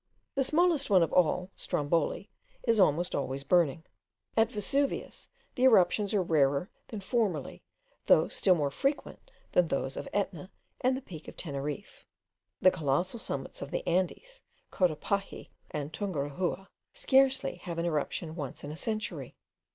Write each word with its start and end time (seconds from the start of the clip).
The 0.33 0.43
smallest 0.43 0.89
one 0.89 1.03
of 1.03 1.13
all, 1.13 1.51
Stromboli, 1.55 2.27
is 2.63 2.79
almost 2.79 3.13
always 3.13 3.43
burning. 3.43 3.83
At 4.35 4.51
Vesuvius, 4.51 5.29
the 5.53 5.65
eruptions 5.65 6.11
are 6.15 6.23
rarer 6.23 6.71
than 6.87 7.01
formerly, 7.01 7.61
though 8.07 8.27
still 8.27 8.55
more 8.55 8.71
frequent 8.71 9.29
than 9.51 9.67
those 9.67 9.95
of 9.95 10.07
Etna 10.11 10.49
and 10.83 10.97
the 10.97 11.03
Peak 11.03 11.27
of 11.27 11.37
Teneriffe. 11.37 12.03
The 12.59 12.71
colossal 12.71 13.19
summits 13.19 13.61
of 13.61 13.69
the 13.69 13.87
Andes, 13.87 14.41
Cotopaxi 14.71 15.51
and 15.69 15.93
Tungurahua, 15.93 16.69
scarcely 16.93 17.57
have 17.57 17.77
an 17.77 17.85
eruption 17.85 18.35
once 18.35 18.63
in 18.63 18.71
a 18.71 18.77
century. 18.77 19.35